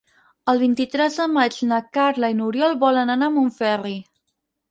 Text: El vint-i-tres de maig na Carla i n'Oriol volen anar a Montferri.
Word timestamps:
El 0.53 0.61
vint-i-tres 0.61 1.17
de 1.19 1.25
maig 1.33 1.57
na 1.73 1.79
Carla 1.97 2.31
i 2.33 2.37
n'Oriol 2.39 2.75
volen 2.87 3.15
anar 3.17 3.31
a 3.33 3.35
Montferri. 3.37 3.95